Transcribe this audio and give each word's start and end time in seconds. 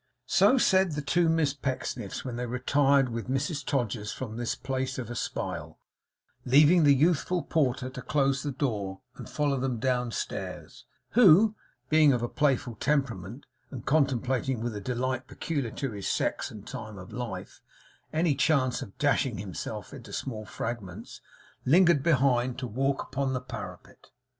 So 0.25 0.57
said 0.57 0.93
the 0.93 1.03
two 1.03 1.29
Miss 1.29 1.53
Pecksniffs, 1.53 2.25
when 2.25 2.35
they 2.35 2.47
retired 2.47 3.09
with 3.09 3.29
Mrs 3.29 3.63
Todgers 3.63 4.11
from 4.11 4.35
this 4.35 4.55
place 4.55 4.97
of 4.97 5.11
espial, 5.11 5.77
leaving 6.43 6.81
the 6.81 6.95
youthful 6.95 7.43
porter 7.43 7.87
to 7.91 8.01
close 8.01 8.41
the 8.41 8.51
door 8.51 9.01
and 9.17 9.29
follow 9.29 9.59
them 9.59 9.77
downstairs; 9.77 10.85
who, 11.11 11.53
being 11.89 12.13
of 12.13 12.23
a 12.23 12.27
playful 12.27 12.73
temperament, 12.77 13.45
and 13.69 13.85
contemplating 13.85 14.59
with 14.61 14.75
a 14.75 14.81
delight 14.81 15.27
peculiar 15.27 15.69
to 15.69 15.91
his 15.91 16.07
sex 16.07 16.49
and 16.49 16.65
time 16.65 16.97
of 16.97 17.13
life, 17.13 17.61
any 18.11 18.33
chance 18.33 18.81
of 18.81 18.97
dashing 18.97 19.37
himself 19.37 19.93
into 19.93 20.11
small 20.11 20.45
fragments, 20.47 21.21
lingered 21.63 22.01
behind 22.01 22.57
to 22.57 22.65
walk 22.65 23.03
upon 23.03 23.33
the 23.33 23.39
parapet. 23.39 24.09